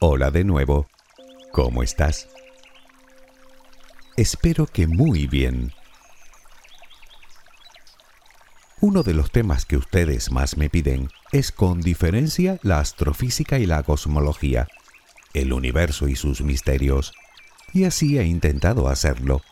[0.00, 0.86] Hola de nuevo.
[1.50, 2.28] ¿Cómo estás?
[4.16, 5.72] Espero que muy bien.
[8.80, 13.66] Uno de los temas que ustedes más me piden es con diferencia la astrofísica y
[13.66, 14.68] la cosmología,
[15.34, 17.12] el universo y sus misterios,
[17.72, 19.42] y así he intentado hacerlo.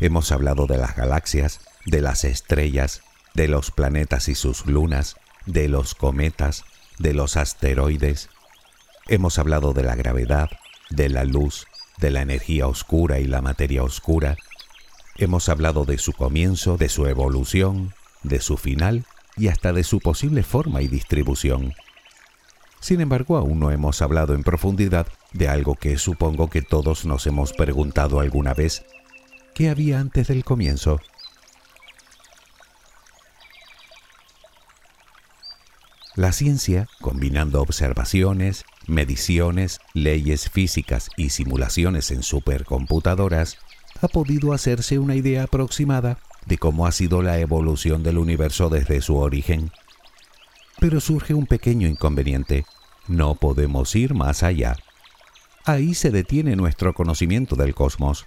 [0.00, 3.02] Hemos hablado de las galaxias, de las estrellas,
[3.34, 6.64] de los planetas y sus lunas, de los cometas,
[6.98, 8.30] de los asteroides.
[9.06, 10.48] Hemos hablado de la gravedad,
[10.88, 11.66] de la luz,
[11.98, 14.36] de la energía oscura y la materia oscura.
[15.16, 19.04] Hemos hablado de su comienzo, de su evolución, de su final
[19.36, 21.74] y hasta de su posible forma y distribución.
[22.80, 27.26] Sin embargo, aún no hemos hablado en profundidad de algo que supongo que todos nos
[27.26, 28.86] hemos preguntado alguna vez.
[29.54, 31.00] ¿Qué había antes del comienzo?
[36.16, 43.58] La ciencia, combinando observaciones, mediciones, leyes físicas y simulaciones en supercomputadoras,
[44.00, 49.00] ha podido hacerse una idea aproximada de cómo ha sido la evolución del universo desde
[49.00, 49.72] su origen.
[50.78, 52.64] Pero surge un pequeño inconveniente.
[53.08, 54.76] No podemos ir más allá.
[55.64, 58.26] Ahí se detiene nuestro conocimiento del cosmos.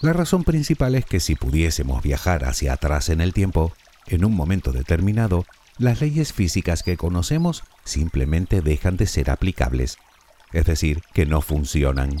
[0.00, 3.72] La razón principal es que si pudiésemos viajar hacia atrás en el tiempo,
[4.06, 5.44] en un momento determinado,
[5.78, 9.98] las leyes físicas que conocemos simplemente dejan de ser aplicables,
[10.52, 12.18] es decir, que no funcionan.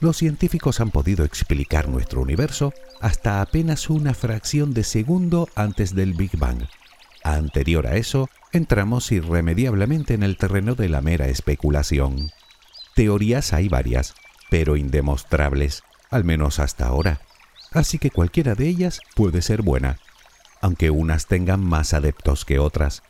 [0.00, 6.14] Los científicos han podido explicar nuestro universo hasta apenas una fracción de segundo antes del
[6.14, 6.64] Big Bang.
[7.22, 12.30] Anterior a eso, entramos irremediablemente en el terreno de la mera especulación.
[12.94, 14.14] Teorías hay varias,
[14.50, 17.20] pero indemostrables, al menos hasta ahora,
[17.72, 19.98] así que cualquiera de ellas puede ser buena,
[20.66, 23.04] aunque unas tengan más adeptos que otras.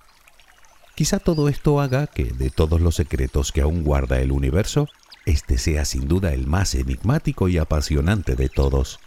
[0.94, 4.88] Quizá todo esto haga que, de todos los secretos que aún guarda el universo,
[5.24, 9.00] este sea sin duda el más enigmático y apasionante de todos.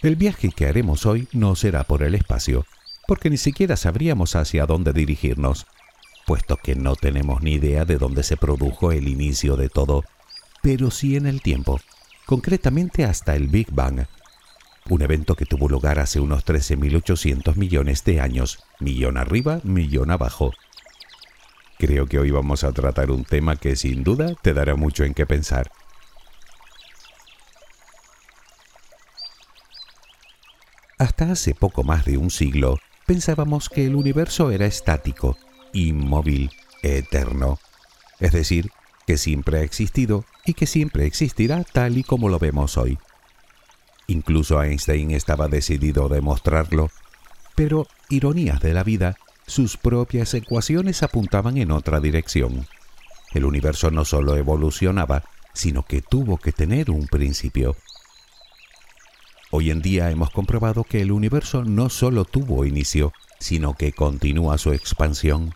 [0.00, 2.66] El viaje que haremos hoy no será por el espacio,
[3.06, 5.68] porque ni siquiera sabríamos hacia dónde dirigirnos,
[6.26, 10.02] puesto que no tenemos ni idea de dónde se produjo el inicio de todo,
[10.60, 11.78] pero sí en el tiempo,
[12.26, 14.06] concretamente hasta el Big Bang,
[14.88, 20.52] un evento que tuvo lugar hace unos 13.800 millones de años, millón arriba, millón abajo.
[21.78, 25.14] Creo que hoy vamos a tratar un tema que sin duda te dará mucho en
[25.14, 25.70] qué pensar.
[30.98, 35.36] Hasta hace poco más de un siglo pensábamos que el universo era estático,
[35.72, 36.50] inmóvil,
[36.82, 37.58] eterno,
[38.20, 38.70] es decir,
[39.06, 42.98] que siempre ha existido y que siempre existirá tal y como lo vemos hoy.
[44.06, 46.90] Incluso Einstein estaba decidido a demostrarlo,
[47.54, 52.66] pero, ironías de la vida, sus propias ecuaciones apuntaban en otra dirección.
[53.32, 57.76] El universo no solo evolucionaba, sino que tuvo que tener un principio.
[59.50, 64.56] Hoy en día hemos comprobado que el universo no solo tuvo inicio, sino que continúa
[64.56, 65.54] su expansión.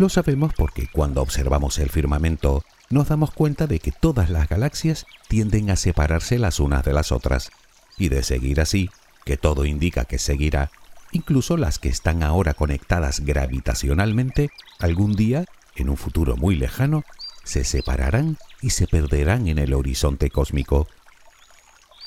[0.00, 5.04] Lo sabemos porque cuando observamos el firmamento nos damos cuenta de que todas las galaxias
[5.28, 7.50] tienden a separarse las unas de las otras,
[7.98, 8.88] y de seguir así,
[9.26, 10.70] que todo indica que seguirá,
[11.12, 15.44] incluso las que están ahora conectadas gravitacionalmente, algún día,
[15.76, 17.04] en un futuro muy lejano,
[17.44, 20.88] se separarán y se perderán en el horizonte cósmico.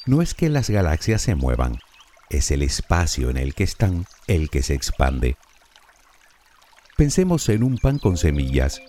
[0.08, 1.78] No es que las galaxias se muevan,
[2.32, 5.38] es el espacio en el que están el que se expande.
[6.96, 8.80] Pensemos en un pan con semillas.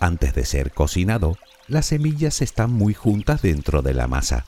[0.00, 1.38] Antes de ser cocinado,
[1.68, 4.44] las semillas están muy juntas dentro de la masa.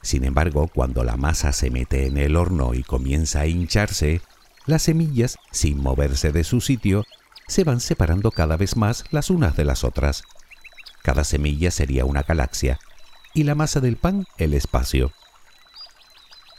[0.00, 4.22] Sin embargo, cuando la masa se mete en el horno y comienza a hincharse,
[4.64, 7.04] las semillas, sin moverse de su sitio,
[7.48, 10.22] se van separando cada vez más las unas de las otras.
[11.02, 12.78] Cada semilla sería una galaxia
[13.34, 15.12] y la masa del pan el espacio.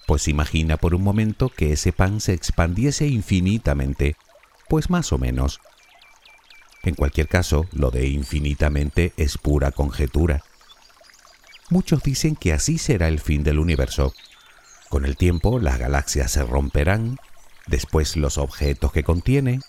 [0.05, 4.17] Pues imagina por un momento que ese pan se expandiese infinitamente,
[4.71, 5.59] pues más o menos.
[6.83, 10.45] En cualquier caso, lo de infinitamente es pura conjetura.
[11.69, 14.13] Muchos dicen que así será el fin del universo.
[14.87, 17.17] Con el tiempo las galaxias se romperán,
[17.67, 19.59] después los objetos que contiene,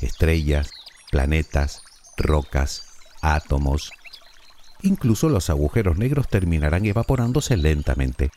[0.00, 0.72] estrellas,
[1.12, 1.82] planetas,
[2.16, 2.82] rocas,
[3.22, 3.92] átomos,
[4.82, 8.32] incluso los agujeros negros terminarán evaporándose lentamente.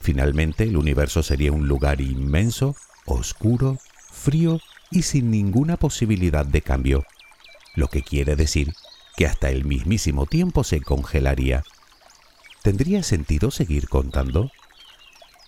[0.00, 3.80] Finalmente el universo sería un lugar inmenso, oscuro,
[4.12, 4.60] frío
[4.90, 7.04] y sin ninguna posibilidad de cambio,
[7.74, 8.72] lo que quiere decir
[9.16, 11.64] que hasta el mismísimo tiempo se congelaría.
[12.62, 14.50] ¿Tendría sentido seguir contando?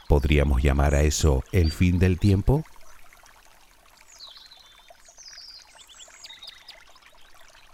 [0.09, 2.65] ¿Podríamos llamar a eso el fin del tiempo?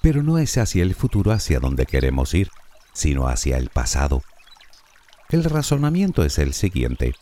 [0.00, 2.50] Pero no es hacia el futuro hacia donde queremos ir,
[2.92, 4.22] sino hacia el pasado.
[5.30, 7.14] El razonamiento es el siguiente.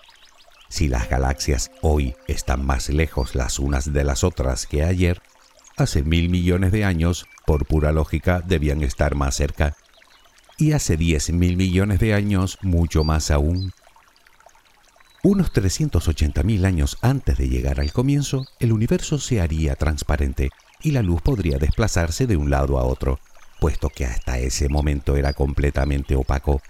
[0.72, 5.20] Si las galaxias hoy están más lejos las unas de las otras que ayer,
[5.76, 9.76] hace mil millones de años, por pura lógica, debían estar más cerca.
[10.56, 13.74] Y hace diez mil millones de años, mucho más aún.
[15.22, 20.48] Unos 380.000 años antes de llegar al comienzo, el universo se haría transparente
[20.80, 23.20] y la luz podría desplazarse de un lado a otro,
[23.60, 26.62] puesto que hasta ese momento era completamente opaco.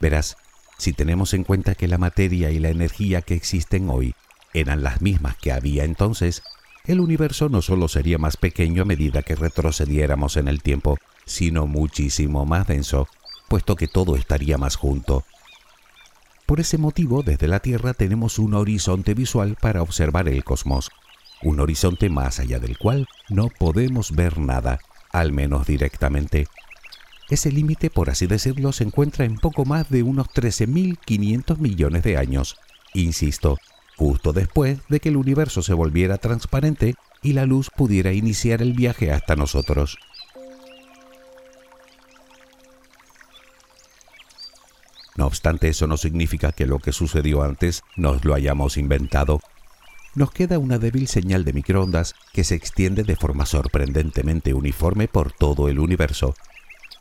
[0.00, 0.36] Verás,
[0.78, 4.14] si tenemos en cuenta que la materia y la energía que existen hoy
[4.54, 6.42] eran las mismas que había entonces,
[6.84, 11.66] el universo no solo sería más pequeño a medida que retrocediéramos en el tiempo, sino
[11.66, 13.08] muchísimo más denso,
[13.48, 15.24] puesto que todo estaría más junto,
[16.46, 20.92] por ese motivo, desde la Tierra tenemos un horizonte visual para observar el cosmos,
[21.42, 24.78] un horizonte más allá del cual no podemos ver nada,
[25.10, 26.46] al menos directamente.
[27.28, 32.16] Ese límite, por así decirlo, se encuentra en poco más de unos 13.500 millones de
[32.16, 32.56] años,
[32.94, 33.58] insisto,
[33.96, 38.74] justo después de que el universo se volviera transparente y la luz pudiera iniciar el
[38.74, 39.98] viaje hasta nosotros.
[45.16, 49.40] No obstante, eso no significa que lo que sucedió antes nos lo hayamos inventado.
[50.14, 55.32] Nos queda una débil señal de microondas que se extiende de forma sorprendentemente uniforme por
[55.32, 56.34] todo el universo,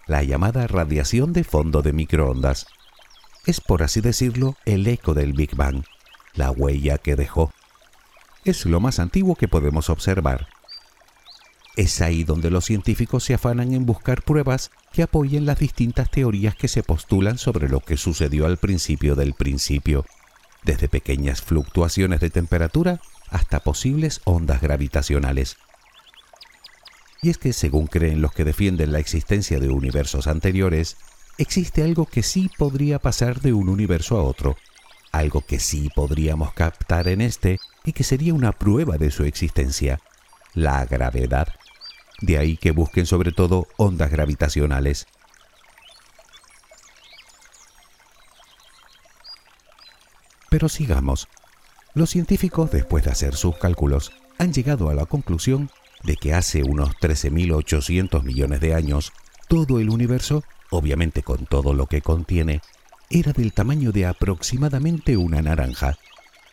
[0.08, 2.68] la llamada radiación de fondo de microondas.
[3.46, 5.84] Es, por así decirlo, el eco del Big Bang,
[6.34, 7.52] la huella que dejó.
[8.44, 10.48] Es lo más antiguo que podemos observar.
[11.76, 16.56] Es ahí donde los científicos se afanan en buscar pruebas que apoyen las distintas teorías
[16.56, 20.06] que se postulan sobre lo que sucedió al principio del principio,
[20.64, 25.58] desde pequeñas fluctuaciones de temperatura hasta posibles ondas gravitacionales.
[27.26, 30.96] Y es que según creen los que defienden la existencia de universos anteriores,
[31.40, 34.58] existe algo que sí podría pasar de un universo a otro,
[35.12, 40.00] algo que sí podríamos captar en este y que sería una prueba de su existencia,
[40.54, 41.48] la gravedad.
[42.22, 45.08] De ahí que busquen sobre todo ondas gravitacionales.
[50.52, 51.28] Pero sigamos.
[51.96, 55.72] Los científicos, después de hacer sus cálculos, han llegado a la conclusión
[56.06, 59.12] de que hace unos 13.800 millones de años,
[59.48, 62.62] todo el universo, obviamente con todo lo que contiene,
[63.10, 65.98] era del tamaño de aproximadamente una naranja,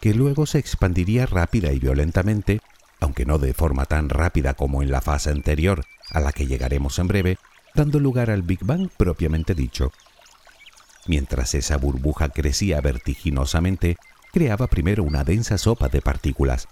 [0.00, 2.60] que luego se expandiría rápida y violentamente
[3.02, 6.98] aunque no de forma tan rápida como en la fase anterior, a la que llegaremos
[7.00, 7.38] en breve,
[7.74, 9.92] dando lugar al Big Bang propiamente dicho.
[11.06, 13.96] Mientras esa burbuja crecía vertiginosamente,
[14.32, 16.68] creaba primero una densa sopa de partículas.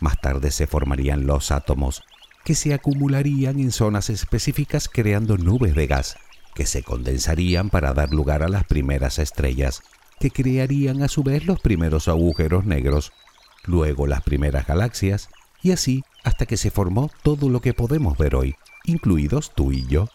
[0.00, 2.02] Más tarde se formarían los átomos,
[2.44, 6.16] que se acumularían en zonas específicas creando nubes de gas,
[6.54, 9.82] que se condensarían para dar lugar a las primeras estrellas,
[10.18, 13.12] que crearían a su vez los primeros agujeros negros,
[13.64, 15.28] luego las primeras galaxias,
[15.62, 19.86] y así hasta que se formó todo lo que podemos ver hoy, incluidos tú y
[19.86, 20.08] yo.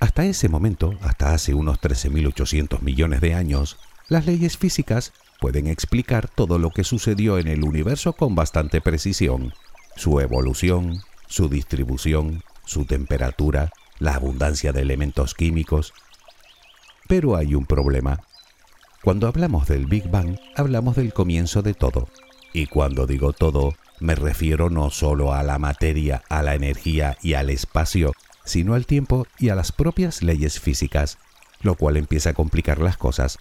[0.00, 3.78] Hasta ese momento, hasta hace unos 13.800 millones de años,
[4.08, 9.52] las leyes físicas pueden explicar todo lo que sucedió en el universo con bastante precisión,
[9.96, 15.94] su evolución, su distribución, su temperatura, la abundancia de elementos químicos.
[17.08, 18.20] Pero hay un problema.
[19.02, 22.08] Cuando hablamos del Big Bang, hablamos del comienzo de todo.
[22.52, 27.34] Y cuando digo todo, me refiero no solo a la materia, a la energía y
[27.34, 28.12] al espacio,
[28.44, 31.18] sino al tiempo y a las propias leyes físicas,
[31.62, 33.38] lo cual empieza a complicar las cosas,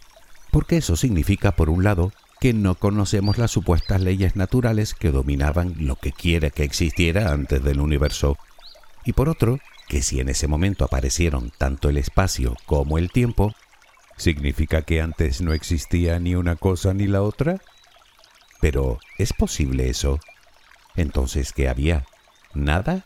[0.52, 5.76] porque eso significa, por un lado, que no conocemos las supuestas leyes naturales que dominaban
[5.80, 8.38] lo que quiera que existiera antes del universo,
[9.06, 13.54] y por otro, que si en ese momento aparecieron tanto el espacio como el tiempo,
[14.22, 17.60] ¿Significa que antes no existía ni una cosa ni la otra?
[18.60, 20.20] Pero, ¿es posible eso?
[20.96, 22.06] Entonces, ¿qué había?
[22.54, 23.04] ¿Nada?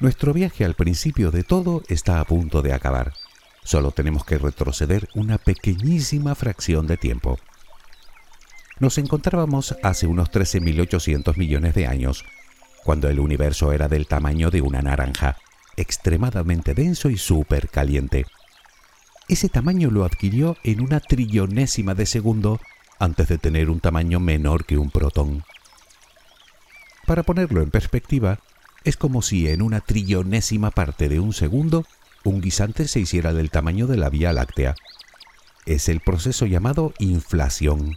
[0.00, 3.12] Nuestro viaje al principio de todo está a punto de acabar.
[3.62, 7.38] Solo tenemos que retroceder una pequeñísima fracción de tiempo.
[8.78, 12.24] Nos encontrábamos hace unos 13.800 millones de años,
[12.82, 15.36] cuando el universo era del tamaño de una naranja,
[15.76, 18.24] extremadamente denso y súper caliente.
[19.28, 22.58] Ese tamaño lo adquirió en una trillonésima de segundo
[22.98, 25.44] antes de tener un tamaño menor que un protón.
[27.06, 28.38] Para ponerlo en perspectiva,
[28.84, 31.84] es como si en una trillonésima parte de un segundo
[32.24, 34.74] un guisante se hiciera del tamaño de la Vía Láctea.
[35.64, 37.96] Es el proceso llamado inflación.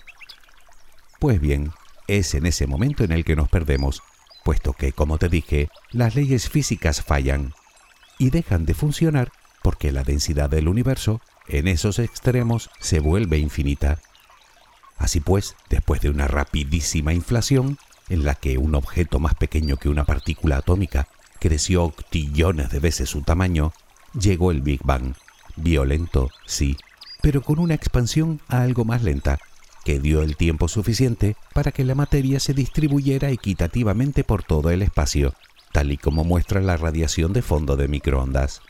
[1.19, 1.71] Pues bien,
[2.07, 4.01] es en ese momento en el que nos perdemos,
[4.43, 7.53] puesto que, como te dije, las leyes físicas fallan
[8.17, 13.99] y dejan de funcionar porque la densidad del universo en esos extremos se vuelve infinita.
[14.97, 17.77] Así pues, después de una rapidísima inflación,
[18.09, 21.07] en la que un objeto más pequeño que una partícula atómica
[21.39, 23.73] creció octillones de veces su tamaño,
[24.17, 25.15] llegó el Big Bang.
[25.55, 26.77] Violento, sí,
[27.21, 29.39] pero con una expansión algo más lenta,
[29.83, 34.81] que dio el tiempo suficiente para que la materia se distribuyera equitativamente por todo el
[34.81, 35.33] espacio,
[35.71, 38.61] tal y como muestra la radiación de fondo de microondas.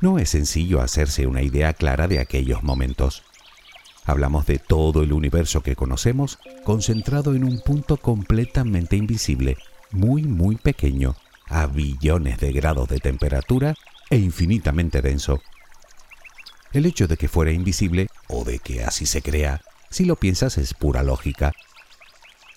[0.00, 3.22] No es sencillo hacerse una idea clara de aquellos momentos.
[4.04, 9.56] Hablamos de todo el universo que conocemos concentrado en un punto completamente invisible,
[9.90, 11.16] muy muy pequeño,
[11.46, 13.74] a billones de grados de temperatura
[14.08, 15.40] e infinitamente denso.
[16.72, 20.56] El hecho de que fuera invisible, o de que así se crea, si lo piensas
[20.56, 21.52] es pura lógica.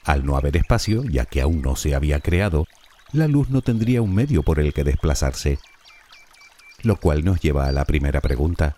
[0.03, 2.67] Al no haber espacio, ya que aún no se había creado,
[3.11, 5.59] la luz no tendría un medio por el que desplazarse.
[6.83, 8.75] Lo cual nos lleva a la primera pregunta.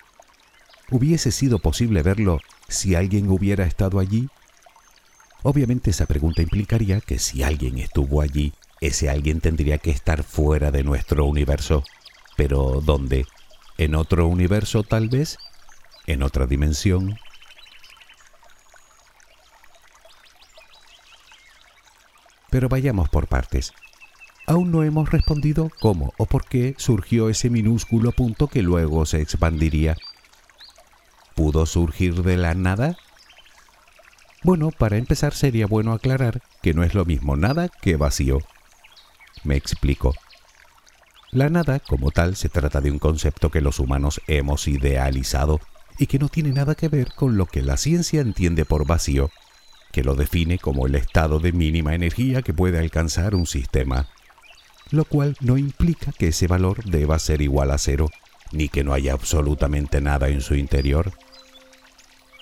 [0.90, 4.28] ¿Hubiese sido posible verlo si alguien hubiera estado allí?
[5.42, 10.70] Obviamente esa pregunta implicaría que si alguien estuvo allí, ese alguien tendría que estar fuera
[10.70, 11.84] de nuestro universo.
[12.36, 13.26] Pero ¿dónde?
[13.78, 15.38] ¿En otro universo tal vez?
[16.06, 17.18] ¿En otra dimensión?
[22.50, 23.72] Pero vayamos por partes.
[24.46, 29.20] Aún no hemos respondido cómo o por qué surgió ese minúsculo punto que luego se
[29.20, 29.96] expandiría.
[31.36, 32.96] ¿Pudo surgir de la nada?
[34.42, 38.38] Bueno, para empezar sería bueno aclarar que no es lo mismo nada que vacío.
[39.44, 40.14] Me explico.
[41.30, 45.60] La nada, como tal, se trata de un concepto que los humanos hemos idealizado
[45.98, 49.30] y que no tiene nada que ver con lo que la ciencia entiende por vacío,
[49.92, 54.08] que lo define como el estado de mínima energía que puede alcanzar un sistema,
[54.90, 58.08] lo cual no implica que ese valor deba ser igual a cero,
[58.52, 61.12] ni que no haya absolutamente nada en su interior.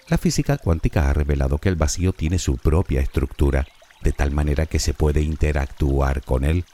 [0.08, 3.66] La física cuántica ha revelado que el vacío tiene su propia estructura,
[4.02, 6.64] de tal manera que se puede interactuar con él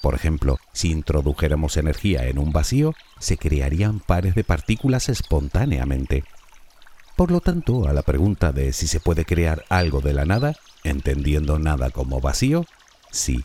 [0.00, 6.24] por ejemplo, si introdujéramos energía en un vacío, se crearían pares de partículas espontáneamente.
[7.16, 10.54] Por lo tanto, a la pregunta de si se puede crear algo de la nada,
[10.84, 12.64] entendiendo nada como vacío,
[13.10, 13.44] sí.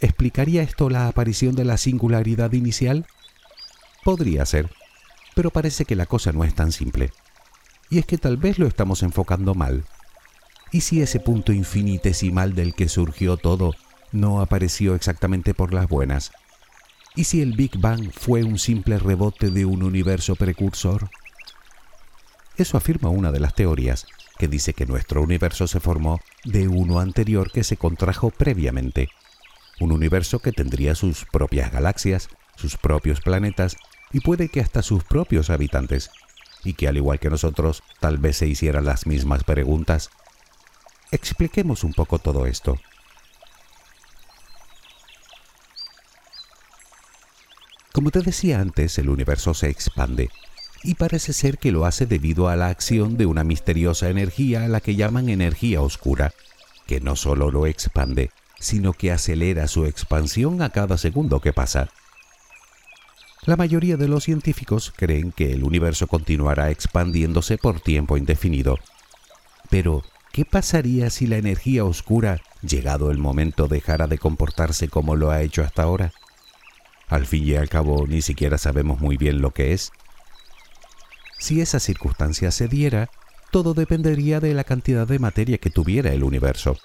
[0.00, 3.06] ¿Explicaría esto la aparición de la singularidad inicial?
[4.04, 4.70] Podría ser,
[5.34, 7.10] pero parece que la cosa no es tan simple.
[7.88, 9.84] Y es que tal vez lo estamos enfocando mal.
[10.70, 13.74] ¿Y si ese punto infinitesimal del que surgió todo
[14.12, 16.32] no apareció exactamente por las buenas?
[17.16, 21.08] ¿Y si el Big Bang fue un simple rebote de un universo precursor?
[22.56, 24.06] Eso afirma una de las teorías,
[24.36, 29.08] que dice que nuestro universo se formó de uno anterior que se contrajo previamente.
[29.80, 33.76] Un universo que tendría sus propias galaxias, sus propios planetas
[34.14, 36.10] y puede que hasta sus propios habitantes,
[36.64, 40.08] y que al igual que nosotros tal vez se hicieran las mismas preguntas
[41.14, 42.76] Expliquemos un poco todo esto.
[47.92, 50.30] Como te decía antes, el universo se expande
[50.82, 54.68] y parece ser que lo hace debido a la acción de una misteriosa energía a
[54.68, 56.34] la que llaman energía oscura,
[56.88, 61.90] que no solo lo expande, sino que acelera su expansión a cada segundo que pasa.
[63.46, 68.78] La mayoría de los científicos creen que el universo continuará expandiéndose por tiempo indefinido.
[69.70, 70.02] Pero,
[70.34, 75.42] ¿Qué pasaría si la energía oscura, llegado el momento, dejara de comportarse como lo ha
[75.42, 76.12] hecho hasta ahora?
[77.06, 79.92] Al fin y al cabo, ni siquiera sabemos muy bien lo que es.
[81.38, 83.10] Si esa circunstancia se diera,
[83.52, 86.78] todo dependería de la cantidad de materia que tuviera el universo.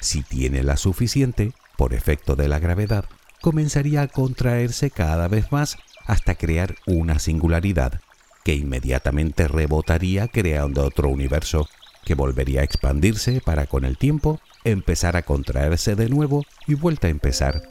[0.00, 3.04] Si tiene la suficiente, por efecto de la gravedad,
[3.42, 8.00] comenzaría a contraerse cada vez más hasta crear una singularidad,
[8.44, 11.68] que inmediatamente rebotaría creando otro universo,
[12.04, 17.08] que volvería a expandirse para con el tiempo empezar a contraerse de nuevo y vuelta
[17.08, 17.62] a empezar.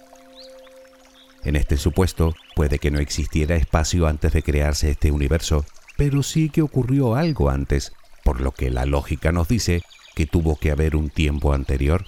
[1.43, 5.65] En este supuesto, puede que no existiera espacio antes de crearse este universo,
[5.97, 9.81] pero sí que ocurrió algo antes, por lo que la lógica nos dice
[10.15, 12.05] que tuvo que haber un tiempo anterior.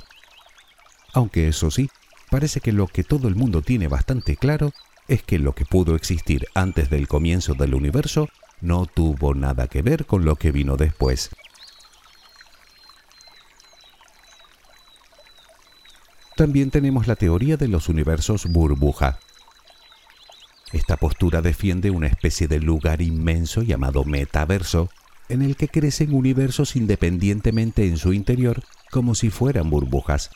[1.13, 1.89] Aunque eso sí,
[2.33, 4.73] parece que lo que todo el mundo tiene bastante claro
[5.07, 8.27] es que lo que pudo existir antes del comienzo del universo
[8.59, 11.29] no tuvo nada que ver con lo que vino después.
[16.35, 19.19] También tenemos la teoría de los universos burbuja.
[20.71, 24.89] Esta postura defiende una especie de lugar inmenso llamado metaverso,
[25.29, 30.31] en el que crecen universos independientemente en su interior como si fueran burbujas,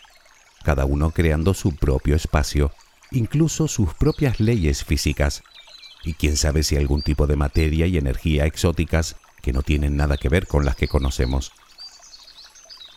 [0.63, 2.71] cada uno creando su propio espacio,
[3.11, 5.43] incluso sus propias leyes físicas,
[6.03, 10.17] y quién sabe si algún tipo de materia y energía exóticas que no tienen nada
[10.17, 11.51] que ver con las que conocemos.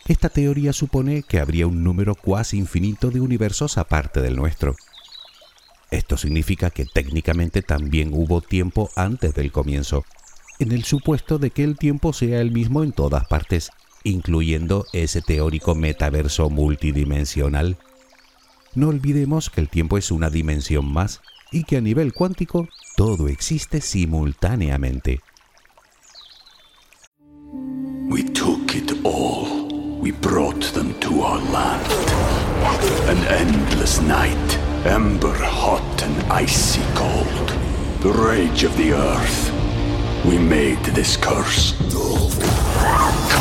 [0.07, 4.75] Esta teoría supone que habría un número cuasi infinito de universos aparte del nuestro.
[5.91, 10.05] Esto significa que técnicamente también hubo tiempo antes del comienzo,
[10.59, 13.71] en el supuesto de que el tiempo sea el mismo en todas partes,
[14.03, 17.77] incluyendo ese teórico metaverso multidimensional.
[18.75, 23.27] No olvidemos que el tiempo es una dimensión más y que a nivel cuántico todo
[23.27, 25.19] existe simultáneamente.
[28.09, 29.71] We took it all.
[30.01, 31.85] we brought them to our land.
[33.07, 37.49] An endless night, ember hot and icy cold.
[38.01, 39.51] The rage of the earth.
[40.25, 41.75] We made this curse.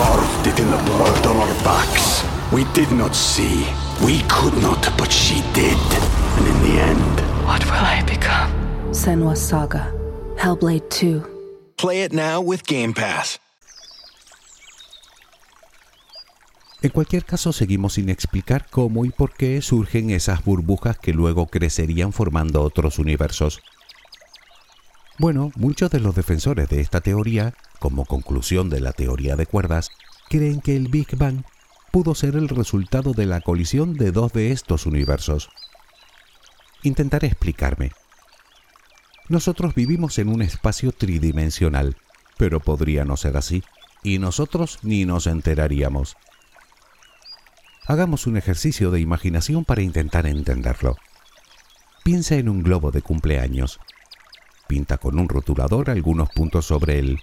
[0.00, 2.25] Carved it in the blood on our backs.
[2.50, 3.66] We did not see.
[4.02, 5.76] We could not, but she did.
[6.38, 8.50] And in the end, what will I become?
[8.92, 9.92] Senwa Saga.
[10.38, 11.23] Hellblade 2.
[11.76, 13.38] Play it now with Game Pass.
[16.80, 21.49] En cualquier caso, seguimos sin explicar cómo y por qué surgen esas burbujas que luego
[21.49, 23.60] crecerían formando otros universos.
[25.19, 29.90] Bueno, muchos de los defensores de esta teoría, como conclusión de la teoría de cuerdas,
[30.28, 31.43] creen que el Big Bang
[31.90, 35.49] pudo ser el resultado de la colisión de dos de estos universos.
[36.84, 37.90] Intentaré explicarme.
[39.28, 41.97] Nosotros vivimos en un espacio tridimensional,
[42.36, 43.64] pero podría no ser así,
[44.02, 46.16] y nosotros ni nos enteraríamos.
[47.86, 50.97] Hagamos un ejercicio de imaginación para intentar entenderlo.
[52.04, 53.80] Piensa en un globo de cumpleaños.
[54.69, 57.21] Pinta con un rotulador algunos puntos sobre él.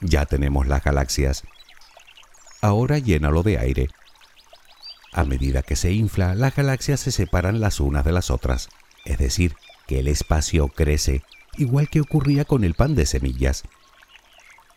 [0.00, 1.44] Ya tenemos las galaxias.
[2.62, 3.88] Ahora llénalo de aire.
[5.12, 8.68] A medida que se infla, las galaxias se separan las unas de las otras,
[9.04, 11.22] es decir, que el espacio crece,
[11.56, 13.64] igual que ocurría con el pan de semillas.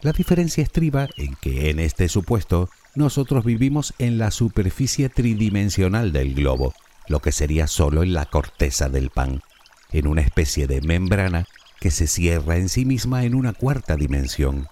[0.01, 6.33] La diferencia estriba en que en este supuesto nosotros vivimos en la superficie tridimensional del
[6.33, 6.73] globo,
[7.07, 9.41] lo que sería solo en la corteza del pan,
[9.91, 11.45] en una especie de membrana
[11.79, 14.67] que se cierra en sí misma en una cuarta dimensión.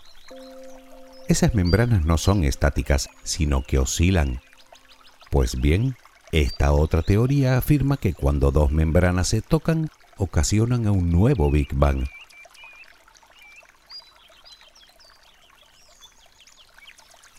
[1.28, 4.42] Esas membranas no son estáticas, sino que oscilan.
[5.30, 5.96] Pues bien,
[6.32, 11.74] esta otra teoría afirma que cuando dos membranas se tocan, ocasionan a un nuevo Big
[11.74, 12.06] Bang,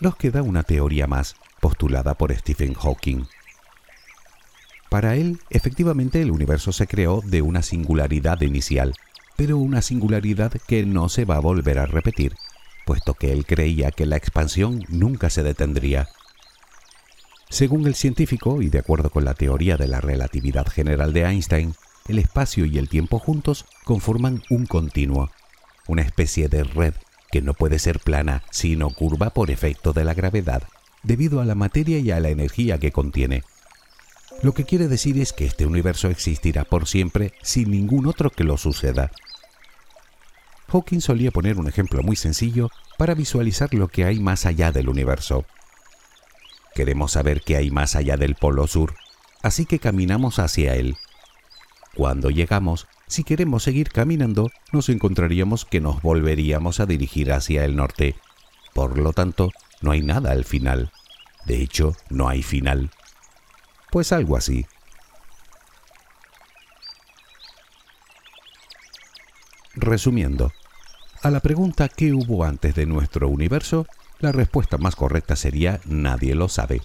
[0.03, 3.25] nos queda una teoría más, postulada por Stephen Hawking.
[4.91, 8.95] Para él, efectivamente el universo se creó de una singularidad inicial,
[9.37, 12.35] pero una singularidad que no se va a volver a repetir,
[12.85, 16.09] puesto que él creía que la expansión nunca se detendría.
[17.49, 21.75] Según el científico, y de acuerdo con la teoría de la relatividad general de Einstein,
[22.09, 25.31] el espacio y el tiempo juntos conforman un continuo,
[25.87, 26.95] una especie de red
[27.31, 30.63] que no puede ser plana, sino curva por efecto de la gravedad,
[31.03, 33.43] debido a la materia y a la energía que contiene.
[34.43, 38.45] Lo que quiere decir es que este universo existirá por siempre sin ningún otro que
[38.45, 39.11] lo suceda.
[40.73, 44.89] Hawking solía poner un ejemplo muy sencillo para visualizar lo que hay más allá del
[44.89, 45.45] universo.
[46.75, 48.95] Queremos saber qué hay más allá del polo sur,
[49.43, 50.97] así que caminamos hacia él.
[51.95, 57.77] Cuando llegamos, si queremos seguir caminando, nos encontraríamos que nos volveríamos a dirigir hacia el
[57.77, 58.17] norte.
[58.73, 59.51] Por lo tanto,
[59.83, 60.91] no hay nada al final.
[61.45, 62.91] De hecho, no hay final.
[63.91, 64.65] Pues algo así.
[69.75, 70.51] Resumiendo,
[71.23, 73.87] a la pregunta ¿qué hubo antes de nuestro universo?
[74.19, 76.83] La respuesta más correcta sería nadie lo sabe.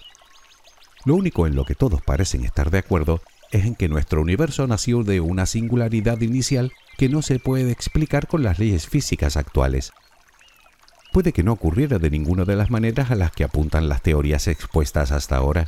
[1.04, 3.20] Lo único en lo que todos parecen estar de acuerdo
[3.50, 8.28] es en que nuestro universo nació de una singularidad inicial que no se puede explicar
[8.28, 9.92] con las leyes físicas actuales.
[11.12, 14.46] Puede que no ocurriera de ninguna de las maneras a las que apuntan las teorías
[14.46, 15.66] expuestas hasta ahora.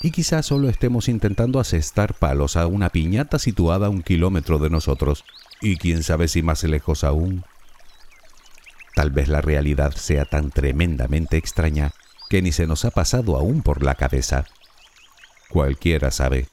[0.00, 4.70] Y quizás solo estemos intentando asestar palos a una piñata situada a un kilómetro de
[4.70, 5.24] nosotros,
[5.60, 7.44] y quién sabe si más lejos aún.
[8.94, 11.92] Tal vez la realidad sea tan tremendamente extraña
[12.28, 14.44] que ni se nos ha pasado aún por la cabeza.
[15.48, 16.48] Cualquiera sabe.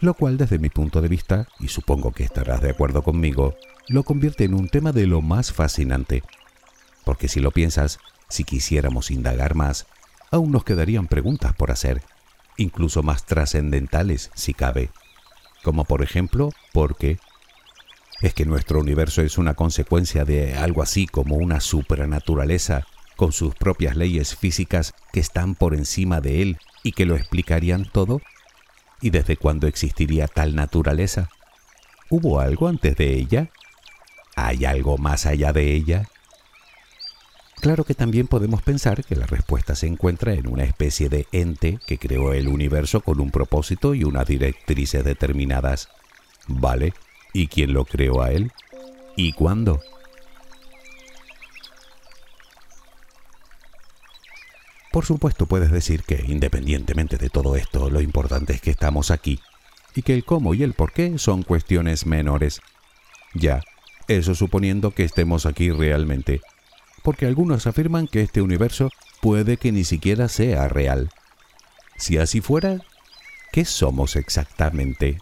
[0.00, 3.56] Lo cual desde mi punto de vista, y supongo que estarás de acuerdo conmigo,
[3.88, 6.22] lo convierte en un tema de lo más fascinante.
[7.04, 9.86] Porque si lo piensas, si quisiéramos indagar más,
[10.30, 12.02] aún nos quedarían preguntas por hacer,
[12.56, 14.90] incluso más trascendentales si cabe.
[15.62, 17.18] Como por ejemplo, ¿por qué?
[18.20, 23.54] ¿Es que nuestro universo es una consecuencia de algo así como una supranaturaleza con sus
[23.54, 28.20] propias leyes físicas que están por encima de él y que lo explicarían todo?
[29.00, 31.28] ¿Y desde cuándo existiría tal naturaleza?
[32.08, 33.50] ¿Hubo algo antes de ella?
[34.36, 36.08] ¿Hay algo más allá de ella?
[37.60, 41.78] Claro que también podemos pensar que la respuesta se encuentra en una especie de ente
[41.86, 45.88] que creó el universo con un propósito y unas directrices determinadas.
[46.46, 46.92] Vale,
[47.34, 48.52] ¿Y quién lo creó a él?
[49.16, 49.82] ¿Y cuándo?
[54.92, 59.40] Por supuesto puedes decir que, independientemente de todo esto, lo importante es que estamos aquí
[59.96, 62.60] y que el cómo y el por qué son cuestiones menores.
[63.34, 63.62] Ya,
[64.06, 66.40] eso suponiendo que estemos aquí realmente,
[67.02, 71.10] porque algunos afirman que este universo puede que ni siquiera sea real.
[71.96, 72.78] Si así fuera,
[73.50, 75.18] ¿qué somos exactamente?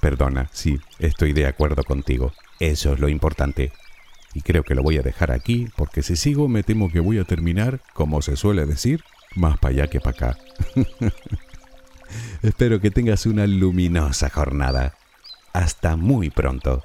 [0.00, 2.32] Perdona, sí, estoy de acuerdo contigo.
[2.60, 3.72] Eso es lo importante.
[4.34, 7.18] Y creo que lo voy a dejar aquí porque si sigo me temo que voy
[7.18, 9.02] a terminar, como se suele decir,
[9.34, 10.38] más para allá que para acá.
[12.42, 14.94] Espero que tengas una luminosa jornada.
[15.52, 16.82] Hasta muy pronto.